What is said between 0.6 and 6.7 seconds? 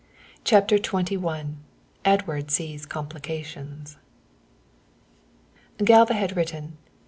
XXI EDWARD SEES COMPLICATIONS Galva had written"_....